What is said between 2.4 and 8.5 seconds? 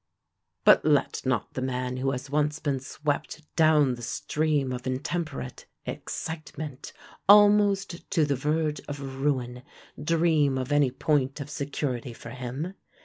been swept down the stream of intemperate excitement, almost to the